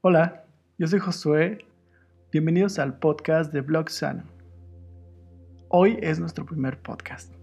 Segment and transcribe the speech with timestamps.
[0.00, 0.44] Hola,
[0.78, 1.66] yo soy Josué.
[2.30, 4.22] Bienvenidos al podcast de Blog Sano.
[5.70, 7.34] Hoy es nuestro primer podcast.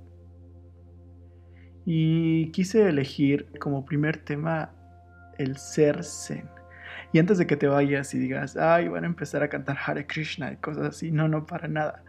[1.86, 4.71] Y quise elegir como primer tema
[5.38, 6.49] el ser zen.
[7.12, 10.07] Y antes de que te vayas y digas, ay, van a empezar a cantar Hare
[10.07, 12.05] Krishna y cosas así, no, no, para nada.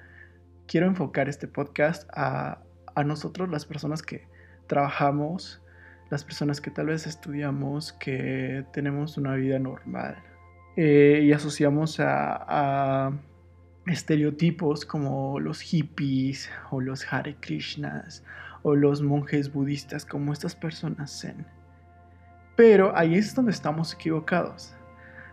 [0.68, 2.60] Quiero enfocar este podcast a,
[2.94, 4.28] a nosotros, las personas que
[4.68, 5.60] trabajamos,
[6.08, 10.22] las personas que tal vez estudiamos, que tenemos una vida normal
[10.76, 13.12] eh, y asociamos a,
[13.86, 18.24] estereotipos como los hippies o los Hare Krishnas
[18.62, 21.46] o los monjes budistas como estas personas zen.
[22.56, 24.74] Pero ahí es donde estamos equivocados.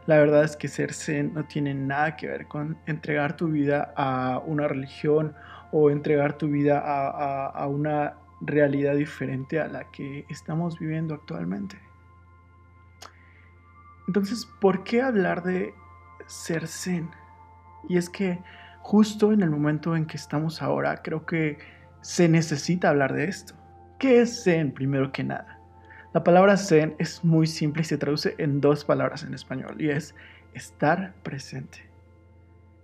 [0.05, 3.91] La verdad es que ser zen no tiene nada que ver con entregar tu vida
[3.95, 5.33] a una religión
[5.71, 11.77] o entregar tu vida a una realidad diferente a la que estamos viviendo actualmente.
[14.07, 15.73] Entonces, ¿por qué hablar de
[16.27, 17.09] ser zen?
[17.87, 18.39] Y es que
[18.81, 21.57] justo en el momento en que estamos ahora, creo que
[22.01, 23.55] se necesita hablar de esto.
[23.99, 25.59] ¿Qué es zen primero que nada?
[26.13, 29.89] La palabra zen es muy simple y se traduce en dos palabras en español y
[29.89, 30.13] es
[30.53, 31.89] estar presente.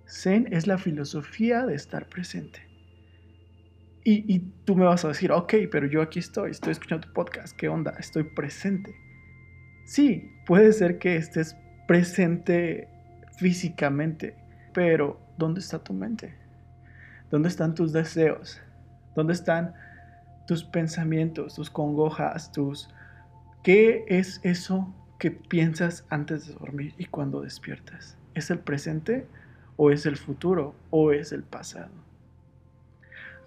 [0.07, 2.67] Zen es la filosofía de estar presente.
[4.03, 7.55] Y, tú me vas a decir, ok, pero yo aquí estoy, estoy escuchando tu podcast,
[7.55, 7.93] ¿qué onda?
[7.99, 8.95] Estoy presente.
[9.89, 12.87] Sí, puede ser que estés presente
[13.37, 14.35] físicamente,
[14.71, 16.35] pero ¿dónde está tu mente?
[17.31, 18.61] ¿Dónde están tus deseos?
[19.15, 19.73] ¿Dónde están
[20.45, 22.87] tus pensamientos, tus congojas, tus...
[23.63, 28.15] ¿Qué es eso que piensas antes de dormir y cuando despiertas?
[28.35, 29.25] ¿Es el presente
[29.75, 31.89] o es el futuro o es el pasado?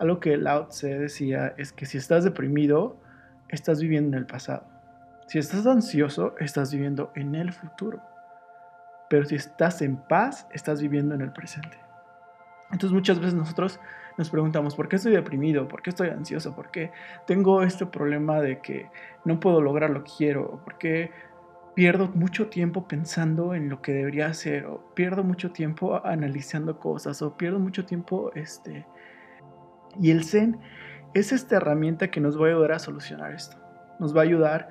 [0.00, 2.96] Algo que Lao Tse decía es que si estás deprimido,
[3.48, 4.71] estás viviendo en el pasado.
[5.26, 8.00] Si estás ansioso, estás viviendo en el futuro.
[9.08, 11.78] Pero si estás en paz, estás viviendo en el presente.
[12.70, 13.80] Entonces muchas veces nosotros
[14.16, 15.68] nos preguntamos, ¿por qué estoy deprimido?
[15.68, 16.54] ¿Por qué estoy ansioso?
[16.54, 16.90] ¿Por qué
[17.26, 18.90] tengo este problema de que
[19.24, 20.62] no puedo lograr lo que quiero?
[20.64, 21.10] ¿Por qué
[21.74, 24.66] pierdo mucho tiempo pensando en lo que debería hacer?
[24.66, 27.20] ¿O pierdo mucho tiempo analizando cosas?
[27.22, 28.86] ¿O pierdo mucho tiempo este,
[30.00, 30.58] y el Zen
[31.14, 33.56] es esta herramienta que nos va a ayudar a solucionar esto.
[33.98, 34.70] Nos va a ayudar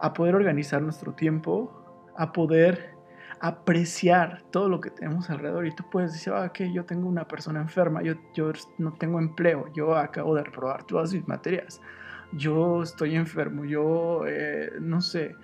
[0.00, 2.96] a poder organizar nuestro tiempo, a poder
[3.40, 5.66] apreciar todo lo que tenemos alrededor.
[5.66, 8.14] Y tú puedes decir, ah, que yo tengo una persona enferma, yo,
[8.78, 11.80] no tengo empleo, yo acabo de reprobar todas mis materias,
[12.32, 15.34] yo estoy enfermo, yo, eh, no sé,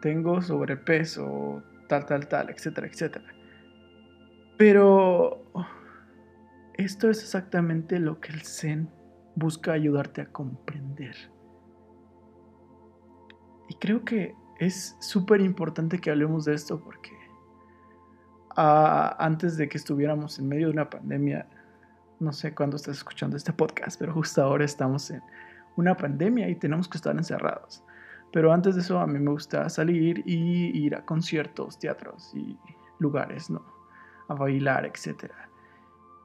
[0.00, 3.24] tengo sobrepeso, tal, tal, tal, etcétera, etcétera.
[4.56, 5.44] Pero
[6.74, 8.88] esto es exactamente lo que el Zen
[9.34, 11.16] busca ayudarte a comprender.
[13.72, 17.16] Y creo que es súper importante que hablemos de esto porque
[18.54, 21.48] ah, antes de que estuviéramos en medio de una pandemia,
[22.20, 25.22] no sé cuándo estás escuchando este podcast, pero justo ahora estamos en
[25.76, 27.82] una pandemia y tenemos que estar encerrados.
[28.30, 32.58] Pero antes de eso a mí me gusta salir y ir a conciertos, teatros y
[32.98, 33.64] lugares, ¿no?
[34.28, 35.48] A bailar, etcétera.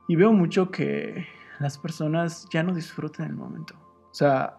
[0.09, 1.25] Y veo mucho que
[1.59, 3.73] las personas ya no disfrutan el momento.
[4.11, 4.57] O sea,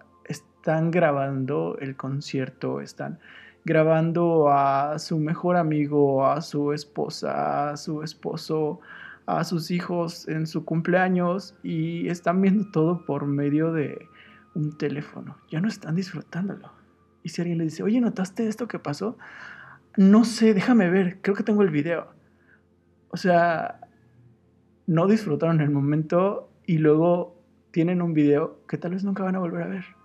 [0.59, 3.21] están grabando el concierto, están
[3.65, 8.81] grabando a su mejor amigo, a su esposa, a su esposo,
[9.27, 14.09] a sus hijos en su cumpleaños y están viendo todo por medio de
[14.55, 15.37] un teléfono.
[15.49, 16.73] Ya no están disfrutándolo.
[17.23, 19.17] Y si alguien le dice, oye, ¿notaste esto que pasó?
[19.97, 22.09] No sé, déjame ver, creo que tengo el video.
[23.11, 23.81] O sea,
[24.87, 29.39] no disfrutaron el momento y luego tienen un video que tal vez nunca van a
[29.39, 29.98] volver a ver.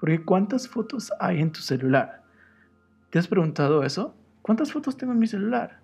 [0.00, 2.22] Porque ¿cuántas fotos hay en tu celular?
[3.10, 4.14] ¿Te has preguntado eso?
[4.42, 5.80] ¿Cuántas fotos tengo en mi celular?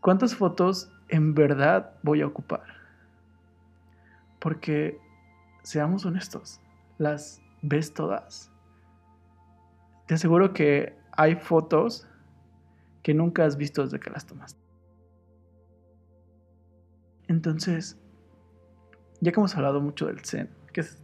[0.00, 2.64] ¿Cuántas fotos en verdad voy a ocupar?
[4.38, 5.00] Porque,
[5.62, 6.60] seamos honestos,
[6.98, 8.50] las ves todas.
[10.06, 12.06] Te aseguro que hay fotos
[13.02, 14.60] que nunca has visto desde que las tomaste.
[17.28, 17.98] Entonces,
[19.20, 21.02] ya que hemos hablado mucho del Zen, ¿qué es,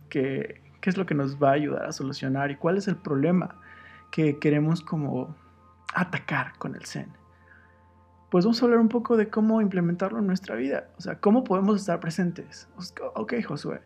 [0.80, 3.56] qué, es lo que nos va a ayudar a solucionar y cuál es el problema
[4.10, 5.34] que queremos como
[5.94, 7.08] atacar con el Zen?
[8.30, 10.88] Pues vamos a hablar un poco de cómo implementarlo en nuestra vida.
[10.98, 12.68] O sea, cómo podemos estar presentes.
[13.14, 13.80] Ok, Josué,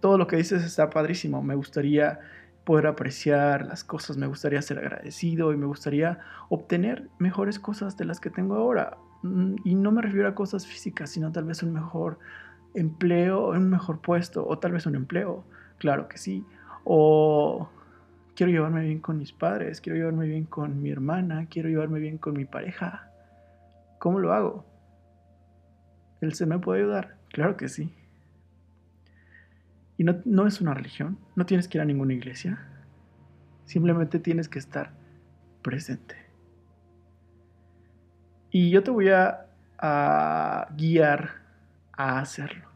[0.00, 1.40] todo lo que dices está padrísimo.
[1.42, 2.18] Me gustaría
[2.66, 6.18] poder apreciar las cosas, me gustaría ser agradecido y me gustaría
[6.48, 8.98] obtener mejores cosas de las que tengo ahora.
[9.22, 12.18] Mm, y no me refiero a cosas físicas, sino tal vez un mejor
[12.74, 15.44] empleo, un mejor puesto, o tal vez un empleo,
[15.78, 16.44] claro que sí.
[16.84, 17.68] O
[18.36, 22.18] quiero llevarme bien con mis padres, quiero llevarme bien con mi hermana, quiero llevarme bien
[22.18, 23.10] con mi pareja.
[23.98, 24.64] ¿Cómo lo hago?
[26.20, 27.16] ¿El Zen me puede ayudar?
[27.30, 27.92] Claro que sí.
[29.96, 32.58] Y no, no es una religión, no tienes que ir a ninguna iglesia,
[33.64, 34.90] simplemente tienes que estar
[35.62, 36.16] presente.
[38.50, 39.46] Y yo te voy a,
[39.78, 41.36] a guiar
[41.92, 42.66] a hacerlo.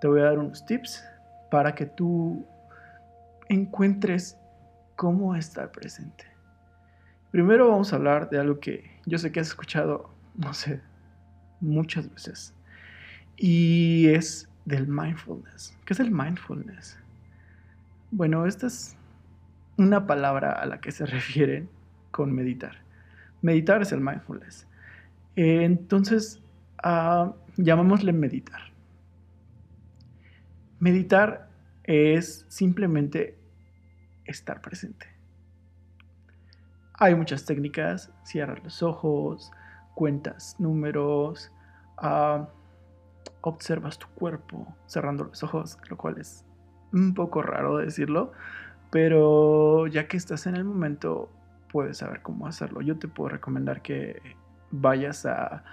[0.00, 1.04] Te voy a dar unos tips
[1.50, 2.46] para que tú
[3.48, 4.38] encuentres
[4.96, 6.24] cómo estar presente.
[7.30, 10.80] Primero vamos a hablar de algo que yo sé que has escuchado, no sé,
[11.60, 12.54] muchas veces.
[13.36, 15.76] Y es del mindfulness.
[15.84, 16.98] ¿Qué es el mindfulness?
[18.10, 18.96] Bueno, esta es
[19.76, 21.68] una palabra a la que se refieren
[22.10, 22.78] con meditar.
[23.42, 24.66] Meditar es el mindfulness.
[25.36, 26.40] Entonces,
[26.84, 28.75] uh, llamémosle meditar.
[30.78, 31.48] Meditar
[31.84, 33.38] es simplemente
[34.24, 35.06] estar presente.
[36.94, 39.52] Hay muchas técnicas, cierras los ojos,
[39.94, 41.52] cuentas números,
[42.02, 42.46] uh,
[43.42, 46.44] observas tu cuerpo cerrando los ojos, lo cual es
[46.92, 48.32] un poco raro decirlo,
[48.90, 51.30] pero ya que estás en el momento,
[51.70, 52.80] puedes saber cómo hacerlo.
[52.80, 54.20] Yo te puedo recomendar que
[54.70, 55.64] vayas a,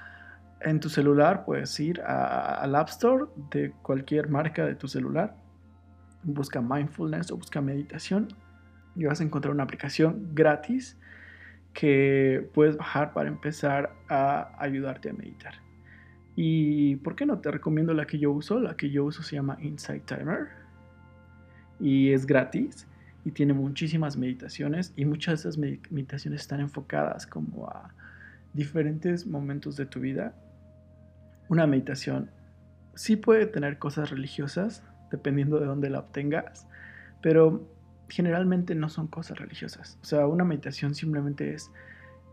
[0.63, 5.35] en tu celular, puedes ir al App Store de cualquier marca de tu celular,
[6.23, 8.27] busca mindfulness o busca meditación
[8.95, 10.97] y vas a encontrar una aplicación gratis
[11.73, 15.55] que puedes bajar para empezar a ayudarte a meditar.
[16.35, 19.35] Y por qué no te recomiendo la que yo uso, la que yo uso se
[19.35, 20.47] llama Insight Timer
[21.79, 22.87] y es gratis
[23.25, 27.93] y tiene muchísimas meditaciones y muchas de esas meditaciones están enfocadas como a
[28.53, 30.35] diferentes momentos de tu vida.
[31.53, 32.31] Una meditación
[32.95, 36.67] sí puede tener cosas religiosas dependiendo de dónde la obtengas,
[37.21, 37.69] pero
[38.09, 39.99] generalmente no son cosas religiosas.
[40.01, 41.69] O sea, una meditación simplemente es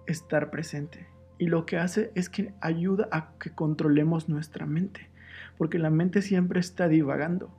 [0.07, 1.07] estar presente
[1.37, 5.11] y lo que hace es que ayuda a que controlemos nuestra mente,
[5.59, 7.51] porque la mente siempre está divagando.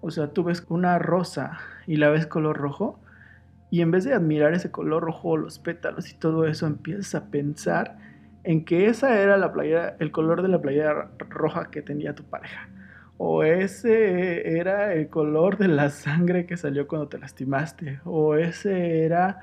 [0.00, 2.98] O sea, tú ves una rosa y la ves color rojo,
[3.70, 7.30] y en vez de admirar ese color rojo, los pétalos y todo eso, empiezas a
[7.30, 7.98] pensar
[8.44, 9.34] en que esa era
[9.98, 12.68] el color de la playera roja que tenía tu pareja.
[13.16, 18.00] O ese era el color de la sangre que salió cuando te lastimaste.
[18.04, 19.40] O ese era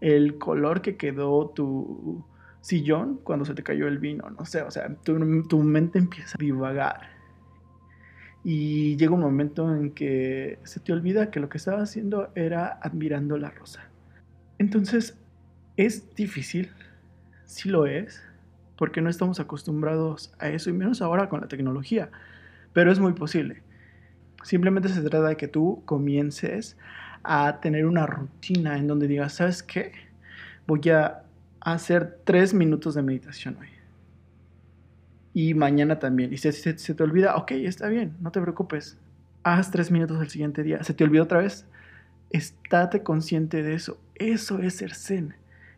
[0.00, 2.24] el color que quedó tu,
[2.64, 5.18] sillón cuando se te cayó el vino, no sé, o sea, tu,
[5.58, 7.10] mente empieza a divagar.
[8.42, 12.78] Y llega un momento en que se te olvida que lo que estaba haciendo era
[12.82, 13.82] admirando la rosa.
[14.58, 15.18] Entonces,
[15.76, 16.70] es difícil,
[17.44, 18.22] sí lo es,
[18.76, 22.10] porque no estamos acostumbrados a eso, y menos ahora con la tecnología,
[22.72, 23.62] pero es muy posible.
[24.42, 26.76] Simplemente se trata de que tú comiences
[27.22, 29.92] a tener una rutina en donde digas, ¿sabes qué?
[30.66, 31.22] Voy a
[31.60, 33.68] hacer tres minutos de meditación hoy.
[35.32, 36.32] Y mañana también.
[36.32, 38.98] Y si se, te olvida, ok, está bien, no te preocupes.
[39.42, 40.82] Haz tres minutos el siguiente día.
[40.84, 41.66] ¿Se te olvidó otra vez?
[42.30, 43.98] Estate consciente de eso.
[44.14, 45.34] Eso es ser zen.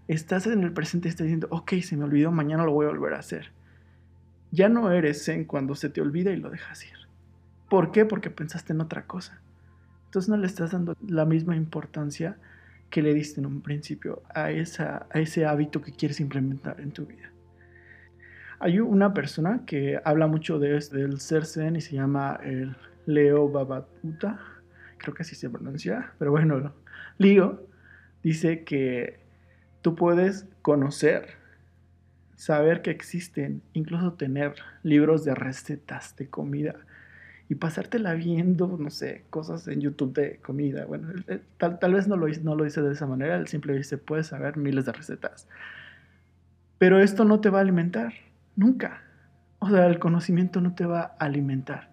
[0.09, 2.91] Estás en el presente y estás diciendo, ok, se me olvidó, mañana lo voy a
[2.91, 3.51] volver a hacer.
[4.53, 6.97] Ya no eres zen cuando se te olvida y lo dejas ir.
[7.69, 8.05] ¿Por qué?
[8.05, 9.41] Porque pensaste en otra cosa.
[10.07, 12.37] Entonces no le estás dando la misma importancia
[12.91, 16.93] que le diste en un principio a, esa, a ese hábito que quieres implementar en
[16.93, 17.31] tu vida.
[18.59, 23.51] Hay una persona que habla mucho de, del ser zen y se llama el Leo
[23.51, 24.41] Babatuta,
[24.99, 26.73] creo que así se pronuncia, pero bueno,
[27.19, 27.67] Leo
[28.23, 29.26] dice que
[29.87, 31.29] tú puedes conocer,
[32.35, 36.75] saber que existen, incluso tener libros de recetas de comida
[37.49, 40.87] y pasártela viendo, no sé, cosas en YouTube de comida.
[40.87, 41.11] Bueno,
[41.57, 44.57] tal, vez no lo, no lo dice de esa manera, él simplemente dice, puedes saber
[44.57, 45.47] miles de recetas.
[46.79, 48.13] Pero esto no te va a alimentar,
[48.57, 49.03] nunca.
[49.61, 51.91] O sea, el conocimiento no te va a alimentar.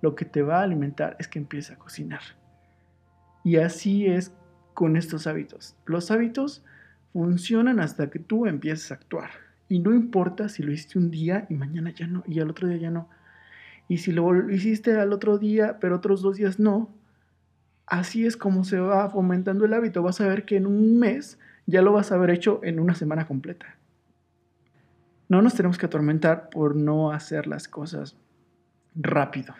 [0.00, 2.22] Lo que te va a alimentar es que empieces a cocinar.
[3.44, 4.32] Y así es
[4.72, 5.76] con estos hábitos.
[5.84, 6.64] Los hábitos
[7.12, 9.30] funcionan hasta que tú empieces a actuar.
[9.68, 12.68] Y no importa si lo hiciste un día y mañana ya no, y al otro
[12.68, 13.08] día ya no
[13.88, 16.90] y si lo hiciste al otro día, pero otros dos días no,
[17.86, 20.02] así es como se va fomentando el hábito.
[20.02, 22.94] Vas a ver que en un mes ya lo vas a haber hecho en una
[22.94, 23.76] semana completa.
[25.28, 28.16] No nos tenemos que atormentar por no hacer las cosas
[28.94, 29.54] rápido.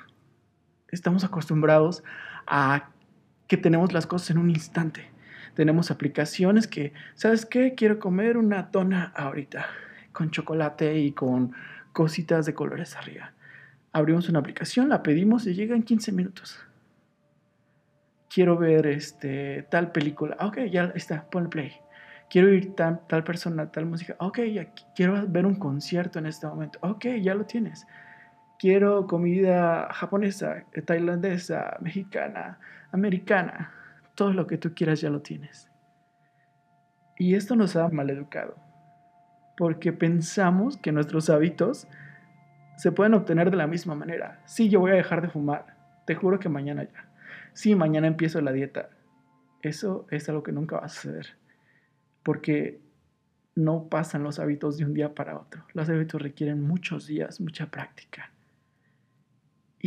[0.89, 2.03] Estamos acostumbrados
[2.47, 2.91] a
[3.49, 5.09] que tenemos las cosas en un instante.
[5.57, 7.75] Tenemos aplicaciones que, ¿sabes qué?
[7.75, 9.67] Quiero comer una tona ahorita,
[10.13, 11.53] con chocolate y con
[11.93, 13.33] cositas de colores arriba
[13.97, 16.61] abrimos una aplicación, la pedimos y llega en 15 minutos.
[18.29, 20.37] Quiero ver este, tal película.
[20.41, 21.73] Ok, ya está, ponle play.
[22.29, 24.15] quiero ir tal, tal persona, tal música.
[24.19, 24.41] Ok,
[24.95, 26.79] quiero ver un concierto en este momento.
[26.83, 27.87] Ok, ya lo tienes.
[28.59, 32.59] Quiero comida japonesa, tailandesa, mexicana,
[32.93, 33.73] americana.
[34.17, 35.71] Todo lo que tú quieras ya lo tienes.
[37.19, 38.57] Y esto nos ha maleducado.
[39.57, 41.87] Porque pensamos que nuestros hábitos
[42.77, 44.43] se pueden obtener de la misma manera.
[44.45, 45.77] Sí, yo voy a dejar de fumar.
[46.05, 47.09] Te juro que mañana ya.
[47.53, 48.91] Sí, mañana empiezo la dieta.
[49.63, 51.39] Eso es algo que nunca va a suceder.
[52.23, 52.81] Porque
[53.55, 55.65] no pasan los hábitos de un día para otro.
[55.73, 58.31] Los hábitos requieren muchos días, mucha práctica.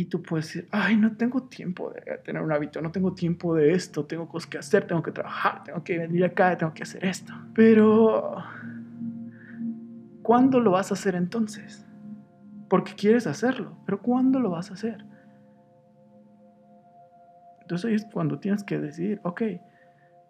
[0.00, 3.54] Y tú puedes decir, ay, no tengo tiempo de tener un hábito, no tengo tiempo
[3.54, 6.84] de esto, tengo cosas que hacer, tengo que trabajar, tengo que venir acá, tengo que
[6.84, 7.34] hacer esto.
[7.54, 8.42] Pero,
[10.22, 11.84] ¿cuándo lo vas a hacer entonces?
[12.70, 15.04] Porque quieres hacerlo, pero ¿cuándo lo vas a hacer?
[17.60, 19.42] Entonces ahí es cuando tienes que decidir, ok,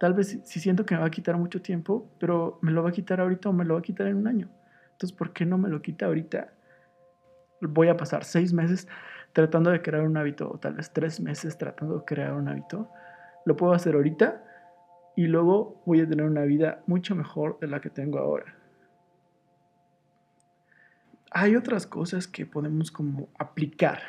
[0.00, 2.88] tal vez si siento que me va a quitar mucho tiempo, pero me lo va
[2.88, 4.48] a quitar ahorita o me lo va a quitar en un año.
[4.90, 6.54] Entonces, ¿por qué no me lo quita ahorita?
[7.60, 8.88] Voy a pasar seis meses
[9.32, 12.90] tratando de crear un hábito, o tal vez tres meses tratando de crear un hábito.
[13.44, 14.44] Lo puedo hacer ahorita
[15.16, 18.54] y luego voy a tener una vida mucho mejor de la que tengo ahora.
[21.30, 24.00] Hay otras cosas que podemos como aplicar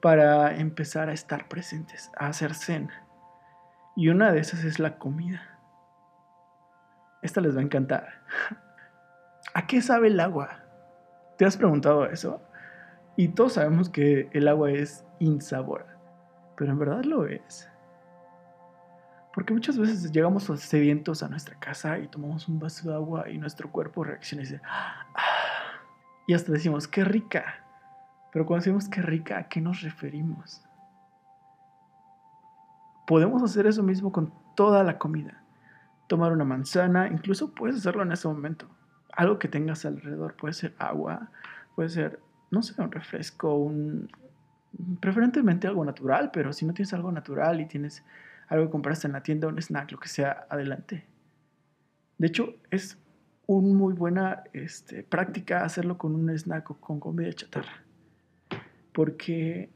[0.00, 2.90] para empezar a estar presentes, a hacer zen.
[3.96, 5.58] Y una de esas es la comida.
[7.22, 8.22] Esta les va a encantar.
[9.54, 10.60] ¿A qué sabe el agua?
[11.36, 12.42] ¿Te has preguntado eso?
[13.18, 15.98] Y todos sabemos que el agua es insabora,
[16.56, 17.68] pero en verdad lo es.
[19.34, 23.38] Porque muchas veces llegamos sedientos a nuestra casa y tomamos un vaso de agua y
[23.38, 25.04] nuestro cuerpo reacciona y dice, ah",
[26.28, 27.56] y hasta decimos, qué rica.
[28.32, 30.64] Pero cuando decimos qué rica, ¿a qué nos referimos?
[33.04, 35.42] Podemos hacer eso mismo con toda la comida.
[36.06, 38.68] Tomar una manzana, incluso puedes hacerlo en ese momento.
[39.12, 41.32] Algo que tengas alrededor, puede ser agua,
[41.74, 44.08] puede ser, no sé, un refresco, un,
[45.00, 48.04] preferentemente algo natural, pero si no tienes algo natural y tienes
[48.48, 51.04] algo que compraste en la tienda, un snack, lo que sea, adelante.
[52.16, 52.98] De hecho, es
[53.46, 57.82] una muy buena este, práctica hacerlo con un snack o con comida chatarra.
[58.92, 59.70] Porque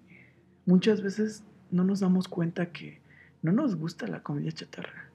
[0.66, 3.00] muchas veces no nos damos cuenta que
[3.40, 5.10] no nos gusta la comida chatarra.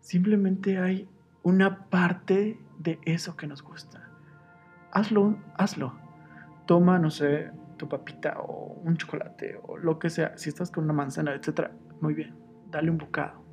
[0.00, 1.08] Simplemente hay
[1.42, 4.08] una parte de eso que nos gusta.
[4.90, 6.03] Hazlo, hazlo.
[6.66, 10.36] Toma, no sé, tu papita o un chocolate o lo que sea.
[10.36, 11.70] Si estás con una manzana, etc.
[12.00, 12.34] Muy bien,
[12.70, 13.44] dale un bocado.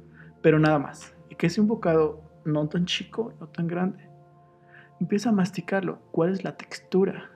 [0.42, 1.16] Pero nada más.
[1.30, 4.10] Y que sea un bocado no tan chico, no tan grande.
[5.00, 6.00] Empieza a masticarlo.
[6.12, 7.32] ¿Cuál es la textura?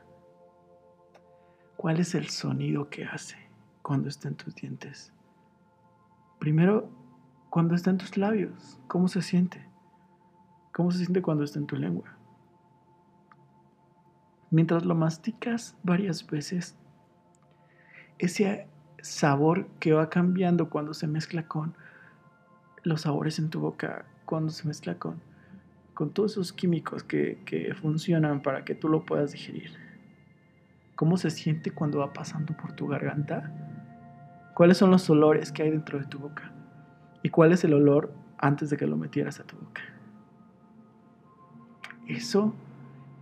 [1.77, 3.37] ¿Cuál es el sonido que hace
[3.81, 5.13] cuando está en tus dientes?
[6.39, 6.89] Primero,
[7.49, 9.67] cuando está en tus labios, ¿cómo se siente?
[10.73, 12.14] ¿Cómo se siente cuando está en tu lengua?
[14.55, 16.77] Mientras lo masticas varias veces,
[18.19, 18.67] ese
[19.01, 21.75] sabor que va cambiando cuando se mezcla con
[22.83, 25.19] los sabores en tu boca, cuando se mezcla con,
[25.93, 29.71] con todos esos químicos que, que funcionan para que tú lo puedas digerir.
[30.95, 33.51] ¿Cómo se siente cuando va pasando por tu garganta?
[34.53, 36.49] cuáles son los olores que hay dentro de tu boca
[37.23, 39.81] y cuál es el olor antes de que lo metieras a tu boca.
[42.07, 42.55] Eso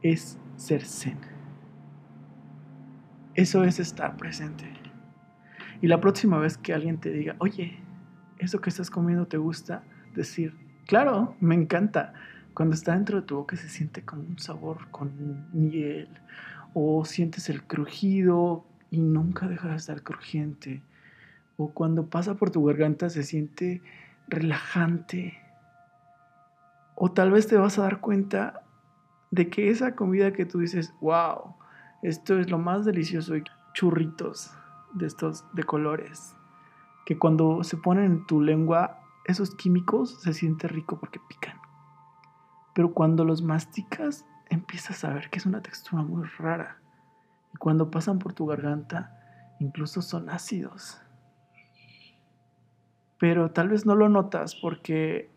[0.03, 1.17] es ser zen.
[3.35, 4.65] Eso es estar presente.
[5.81, 7.77] Y la próxima vez que alguien te diga, oye,
[8.37, 9.83] eso que estás comiendo te gusta,
[10.15, 10.55] decir,
[10.85, 12.13] claro, me encanta.
[12.53, 16.07] Cuando está dentro de tu boca se siente como un sabor con miel
[16.73, 20.83] o sientes el crujido y nunca deja de estar crujiente
[21.57, 23.81] o cuando pasa por tu garganta se siente
[24.27, 25.39] relajante.
[26.95, 28.62] O tal vez te vas a dar cuenta
[29.33, 31.55] de que esa comida que tú dices, wow,
[32.01, 34.53] esto es lo más delicioso y churritos
[34.93, 36.35] de estos de colores,
[37.05, 41.57] que cuando se ponen en tu lengua, esos químicos se siente rico porque pican.
[42.75, 46.77] Pero cuando los masticas, empiezas a ver que es una textura muy rara.
[47.53, 49.17] Y cuando pasan por tu garganta,
[49.59, 51.03] incluso son ácidos
[53.23, 55.29] pero tal vez no lo notas porque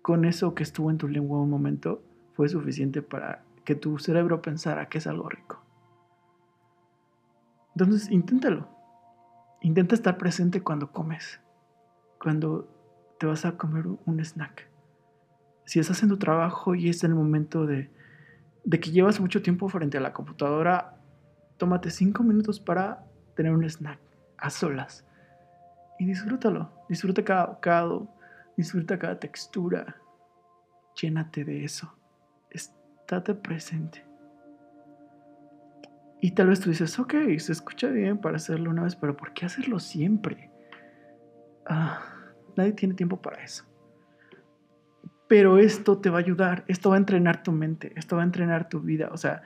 [0.00, 2.02] con eso que estuvo en tu lengua un momento
[2.34, 5.62] fue suficiente para que tu cerebro pensara que es algo rico.
[7.74, 8.68] Entonces, inténtalo.
[9.62, 11.40] Intenta estar presente cuando comes,
[12.20, 12.68] cuando
[13.18, 14.68] te vas a comer un snack.
[15.64, 17.90] Si estás en tu trabajo y es el momento de,
[18.64, 21.00] de que llevas mucho tiempo frente a la computadora,
[21.56, 23.98] tómate cinco minutos para tener un snack
[24.36, 25.06] a solas
[25.98, 26.70] y disfrútalo.
[26.88, 28.08] Disfruta cada bocado,
[28.56, 29.96] disfruta cada textura.
[30.94, 31.92] llénate de eso.
[33.04, 34.02] Estate presente.
[36.22, 39.34] Y tal vez tú dices, ok, se escucha bien para hacerlo una vez, pero ¿por
[39.34, 40.50] qué hacerlo siempre?
[41.66, 42.00] Ah,
[42.56, 43.66] nadie tiene tiempo para eso.
[45.28, 48.24] Pero esto te va a ayudar, esto va a entrenar tu mente, esto va a
[48.24, 49.10] entrenar tu vida.
[49.12, 49.42] O sea,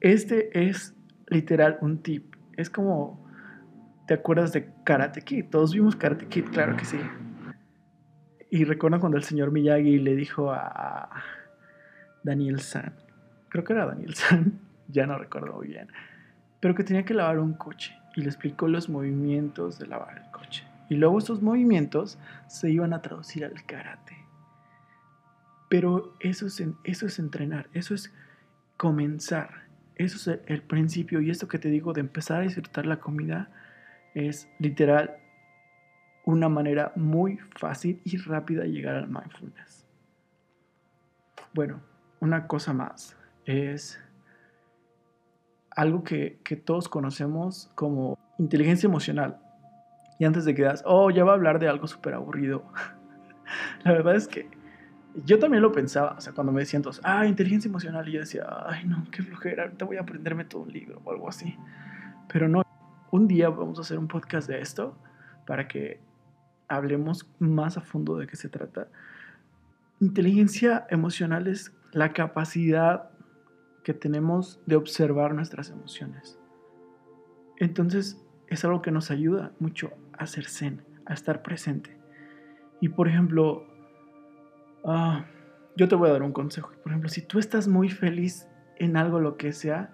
[0.00, 0.96] este es
[1.28, 2.34] literal un tip.
[2.56, 3.30] Es como,
[4.08, 5.44] ¿te acuerdas de Karate Kid?
[5.50, 6.98] Todos vimos Karate Kid, claro que sí.
[8.50, 11.22] Y recuerdo cuando el señor Miyagi le dijo a
[12.28, 12.92] Daniel San,
[13.48, 15.88] creo que era Daniel San, ya no recuerdo bien,
[16.60, 20.30] pero que tenía que lavar un coche y le explicó los movimientos de lavar el
[20.30, 20.64] coche.
[20.90, 22.18] Y luego esos movimientos
[22.48, 24.16] se iban a traducir al karate.
[25.68, 28.12] Pero eso es, eso es entrenar, eso es
[28.76, 29.50] comenzar,
[29.96, 31.20] eso es el principio.
[31.20, 33.50] Y esto que te digo de empezar a disfrutar la comida
[34.14, 35.16] es literal
[36.24, 39.86] una manera muy fácil y rápida de llegar al mindfulness.
[41.54, 41.80] Bueno,
[42.20, 44.00] una cosa más es
[45.70, 49.38] algo que, todos conocemos como inteligencia emocional.
[50.18, 52.64] Y antes de que digas, oh, ya va a hablar de algo súper aburrido.
[53.84, 54.50] la verdad es que
[55.24, 58.44] yo también lo pensaba, o sea, cuando me decían ah, inteligencia emocional, y yo decía,
[58.66, 61.56] ay, no, qué flojera, ahorita voy a aprenderme todo un libro o algo así.
[62.28, 62.62] Pero no,
[63.10, 64.98] un día vamos a hacer un podcast de esto
[65.46, 66.00] para que
[66.68, 68.88] hablemos más a fondo de qué se trata.
[70.00, 73.10] Inteligencia emocional es la capacidad
[73.82, 76.38] que tenemos de observar nuestras emociones.
[77.56, 81.96] Entonces es algo que nos ayuda mucho a ser zen, a estar presente.
[82.80, 83.66] Y por ejemplo,
[84.84, 85.24] ah,
[85.76, 86.70] yo te voy a dar un consejo.
[86.82, 89.90] Por ejemplo, si tú estás muy feliz en algo, lo que sea,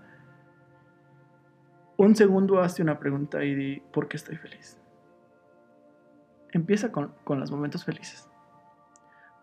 [1.96, 4.80] un segundo hazte una pregunta y di, ¿por qué estoy feliz?
[6.52, 8.28] Empieza con, con los momentos felices.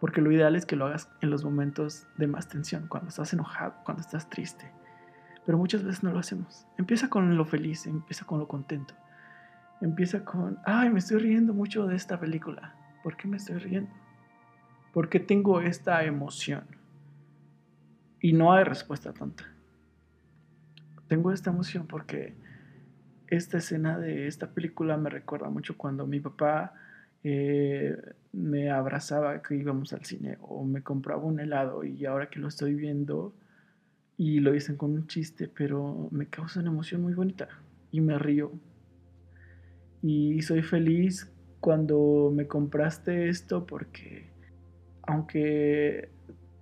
[0.01, 3.31] Porque lo ideal es que lo hagas en los momentos de más tensión, cuando estás
[3.33, 4.65] enojado, cuando estás triste.
[5.45, 6.65] Pero muchas veces no lo hacemos.
[6.79, 8.95] Empieza con lo feliz, empieza con lo contento.
[9.79, 12.75] Empieza con, ay, me estoy riendo mucho de esta película.
[13.03, 13.91] ¿Por qué me estoy riendo?
[14.91, 16.65] ¿Por qué tengo esta emoción?
[18.19, 19.45] Y no hay respuesta tonta.
[21.07, 22.33] Tengo esta emoción porque
[23.27, 26.73] esta escena de esta película me recuerda mucho cuando mi papá
[27.23, 27.95] eh,
[28.33, 32.47] me abrazaba que íbamos al cine o me compraba un helado y ahora que lo
[32.47, 33.33] estoy viendo
[34.17, 37.49] y lo dicen con un chiste, pero me causa una emoción muy bonita
[37.91, 38.51] y me río.
[40.01, 44.29] Y soy feliz cuando me compraste esto porque
[45.03, 46.09] aunque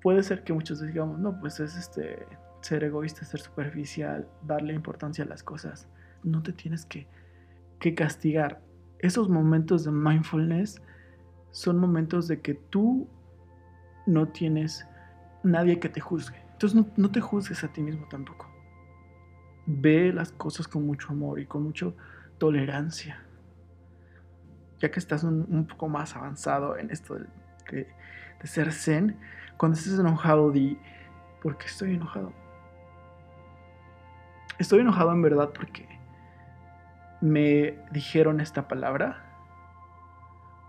[0.01, 2.25] puede ser que muchos digamos, no, pues es este
[2.61, 5.87] ser egoísta, ser superficial, darle importancia a las cosas.
[6.23, 7.07] No te tienes que,
[7.79, 8.61] que castigar
[8.99, 10.81] esos momentos de mindfulness
[11.51, 13.07] son momentos de que tú
[14.05, 14.85] no tienes
[15.43, 16.41] nadie que te juzgue.
[16.51, 18.49] Entonces no, te juzgues a ti mismo tampoco.
[19.65, 21.87] Ve las cosas con mucho amor y con mucha
[22.37, 23.23] tolerancia.
[24.79, 27.27] Ya que estás un, poco más avanzado en esto de,
[27.71, 29.17] de ser zen,
[29.57, 30.77] cuando estés enojado, di,
[31.41, 32.33] ¿por qué estoy enojado?
[34.57, 35.87] Estoy enojado en verdad porque
[37.21, 39.28] me dijeron esta palabra?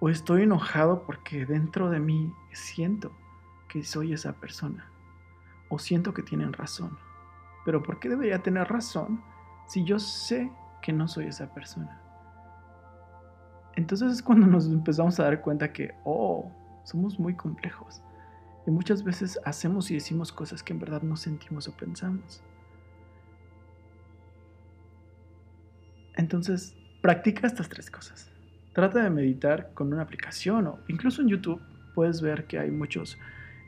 [0.00, 3.12] ¿O estoy enojado porque dentro de mí siento
[3.68, 4.90] que soy esa persona?
[5.68, 6.98] ¿O siento que tienen razón?
[7.66, 9.22] Pero ¿por qué debería tener razón
[9.68, 12.00] si yo sé que no soy esa persona?
[13.76, 16.50] Entonces es cuando nos empezamos a dar cuenta que, oh,
[16.84, 18.02] somos muy complejos.
[18.66, 22.42] Y muchas veces hacemos y decimos cosas que en verdad no sentimos o pensamos.
[26.16, 28.30] Entonces, practica estas tres cosas.
[28.81, 31.61] Trata de meditar con una aplicación o incluso en YouTube
[31.95, 33.19] puedes ver que hay muchas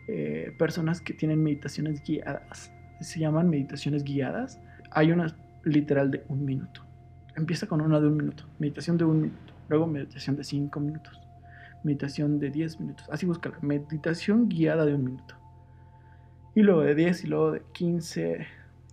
[0.08, 2.72] eh, personas que tienen meditaciones guiadas.
[3.02, 4.58] Se llaman meditaciones guiadas.
[4.90, 6.86] Hay una literal de un minuto.
[7.36, 8.46] Empieza con una de un minuto.
[8.58, 9.52] Meditación de un minuto.
[9.68, 11.20] Luego meditación de cinco minutos.
[11.84, 13.06] Meditación de diez minutos.
[13.10, 15.34] Así busca Meditación guiada de un minuto.
[16.54, 18.46] Y luego de diez y luego de quince.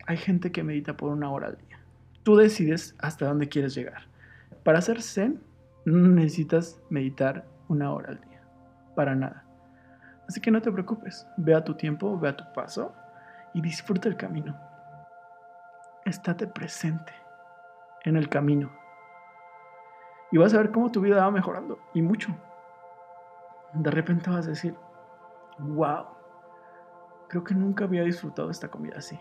[0.06, 1.80] Hay gente que medita por una hora al día.
[2.24, 4.10] Tú decides hasta dónde quieres llegar.
[4.66, 5.40] Para hacer zen,
[5.86, 8.42] no necesitas meditar una hora al día.
[8.96, 9.46] Para nada.
[10.28, 11.28] Así que no te preocupes.
[11.38, 12.94] Ve a tu tiempo, ve a tu paso
[13.54, 14.56] y disfruta el camino.
[16.06, 17.14] Estate presente
[18.04, 18.72] en el camino.
[20.32, 21.80] Y vas a ver cómo tu vida va mejorando.
[21.94, 22.36] Y mucho.
[23.74, 24.76] De repente vas a decir,
[25.58, 26.06] wow,
[27.28, 29.20] creo que nunca había disfrutado esta comida así.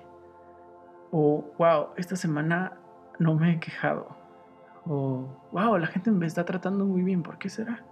[1.11, 2.77] O, wow, esta semana
[3.19, 4.09] no me he quejado.
[4.89, 7.85] O, wow, la gente me está tratando muy bien, ¿por qué será?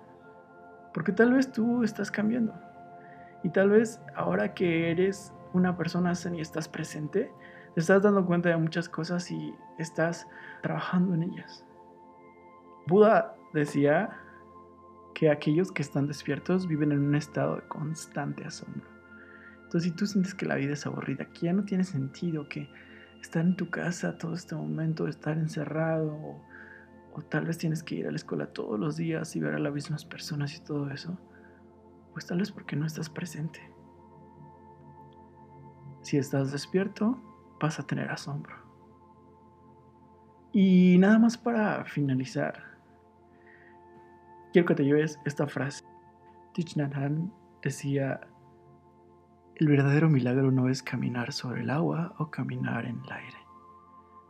[0.94, 2.54] Porque tal vez tú estás cambiando.
[3.42, 7.30] Y tal vez ahora que eres una persona zen y estás presente,
[7.74, 10.26] te estás dando cuenta de muchas cosas y estás
[10.62, 11.66] trabajando en ellas.
[12.86, 14.08] Buda decía
[15.14, 18.88] que aquellos que están despiertos viven en un estado de constante asombro.
[19.64, 22.70] Entonces, si tú sientes que la vida es aburrida, que ya no tiene sentido, que
[23.20, 26.44] estar en tu casa todo este momento, estar encerrado, o,
[27.16, 29.58] o tal vez tienes que ir a la escuela todos los días y ver a
[29.58, 31.18] las mismas personas y todo eso,
[32.12, 33.58] pues tal vez porque no estás presente.
[36.02, 37.18] Si estás despierto,
[37.58, 38.54] vas a tener asombro.
[40.52, 42.62] Y nada más para finalizar,
[44.52, 45.86] quiero que te lleves esta frase.
[46.52, 46.76] Thich
[47.62, 48.20] decía,
[49.54, 53.38] el verdadero milagro no es caminar sobre el agua o caminar en el aire,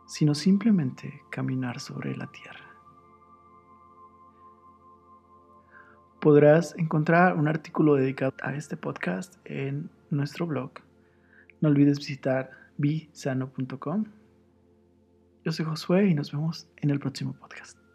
[0.05, 2.66] sino simplemente caminar sobre la tierra.
[6.27, 10.71] Podrás encontrar un artículo dedicado a este podcast en nuestro blog.
[11.61, 14.03] No olvides visitar bisano.com.
[15.45, 17.86] Yo soy Josué y nos vemos en el próximo podcast.